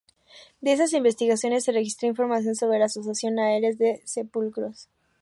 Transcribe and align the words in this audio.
De 0.61 0.71
esas 0.73 0.93
investigaciones 0.93 1.63
se 1.63 1.71
registró 1.73 2.07
información 2.07 2.55
sobre 2.55 2.79
la 2.79 2.85
asociación 2.85 3.35
de 3.35 3.43
áreas 3.43 3.77
de 3.77 4.01
sepulcros. 4.03 4.89